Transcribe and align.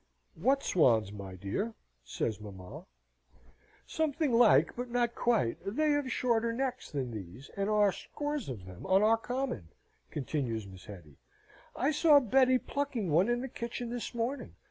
"What 0.33 0.63
swans, 0.63 1.11
my 1.11 1.35
dear?" 1.35 1.75
says 2.03 2.41
mamma. 2.41 2.87
"Something 3.85 4.33
like, 4.33 4.75
but 4.75 4.89
not 4.89 5.13
quite. 5.13 5.59
They 5.63 5.91
have 5.91 6.11
shorter 6.11 6.51
necks 6.51 6.89
than 6.89 7.11
these, 7.11 7.51
and 7.55 7.69
are, 7.69 7.91
scores 7.91 8.49
of 8.49 8.65
them, 8.65 8.83
on 8.87 9.03
our 9.03 9.17
common," 9.17 9.67
continues 10.09 10.65
Miss 10.65 10.85
Hetty. 10.85 11.17
"I 11.75 11.91
saw 11.91 12.19
Betty 12.19 12.57
plucking 12.57 13.11
one 13.11 13.29
in 13.29 13.41
the 13.41 13.47
kitchen 13.47 13.91
this 13.91 14.15
morning. 14.15 14.55